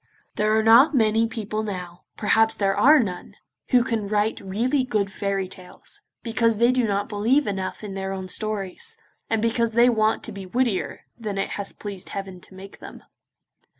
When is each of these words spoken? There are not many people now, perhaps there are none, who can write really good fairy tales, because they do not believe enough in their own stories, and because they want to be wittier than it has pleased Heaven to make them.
There 0.33 0.57
are 0.57 0.63
not 0.63 0.95
many 0.95 1.27
people 1.27 1.61
now, 1.61 2.05
perhaps 2.17 2.55
there 2.55 2.75
are 2.75 2.99
none, 2.99 3.35
who 3.69 3.83
can 3.83 4.07
write 4.07 4.39
really 4.39 4.83
good 4.83 5.11
fairy 5.11 5.47
tales, 5.47 6.01
because 6.23 6.57
they 6.57 6.71
do 6.71 6.87
not 6.87 7.07
believe 7.07 7.45
enough 7.45 7.83
in 7.83 7.93
their 7.93 8.11
own 8.11 8.27
stories, 8.27 8.97
and 9.29 9.43
because 9.43 9.73
they 9.73 9.89
want 9.89 10.23
to 10.23 10.31
be 10.31 10.47
wittier 10.47 11.01
than 11.19 11.37
it 11.37 11.49
has 11.49 11.71
pleased 11.71 12.09
Heaven 12.09 12.41
to 12.41 12.55
make 12.55 12.79
them. 12.79 13.03